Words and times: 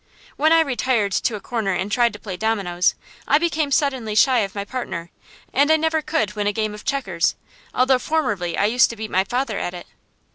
When 0.35 0.51
I 0.51 0.61
retired 0.61 1.11
to 1.11 1.35
a 1.35 1.39
corner 1.39 1.73
and 1.73 1.91
tried 1.91 2.11
to 2.13 2.19
play 2.19 2.35
dominoes, 2.35 2.95
I 3.27 3.37
became 3.37 3.69
suddenly 3.69 4.15
shy 4.15 4.39
of 4.39 4.55
my 4.55 4.65
partner; 4.65 5.11
and 5.53 5.71
I 5.71 5.75
never 5.77 6.01
could 6.01 6.33
win 6.33 6.47
a 6.47 6.51
game 6.51 6.73
of 6.73 6.83
checkers, 6.83 7.35
although 7.71 7.99
formerly 7.99 8.57
I 8.57 8.65
used 8.65 8.89
to 8.89 8.95
beat 8.95 9.11
my 9.11 9.23
father 9.25 9.59
at 9.59 9.75
it. 9.75 9.85